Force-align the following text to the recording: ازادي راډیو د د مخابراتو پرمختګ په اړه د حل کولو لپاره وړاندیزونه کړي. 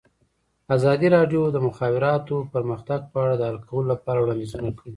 ازادي 0.75 1.07
راډیو 1.15 1.41
د 1.49 1.53
د 1.55 1.57
مخابراتو 1.67 2.35
پرمختګ 2.53 2.99
په 3.11 3.17
اړه 3.23 3.35
د 3.37 3.41
حل 3.49 3.57
کولو 3.69 3.89
لپاره 3.93 4.19
وړاندیزونه 4.19 4.69
کړي. 4.77 4.89